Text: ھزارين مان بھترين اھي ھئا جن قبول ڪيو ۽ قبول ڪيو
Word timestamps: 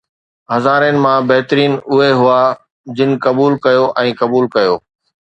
ھزارين 0.53 0.95
مان 1.03 1.19
بھترين 1.27 1.71
اھي 1.91 2.09
ھئا 2.21 2.41
جن 2.97 3.11
قبول 3.25 3.53
ڪيو 3.65 3.85
۽ 4.05 4.09
قبول 4.23 4.45
ڪيو 4.57 4.73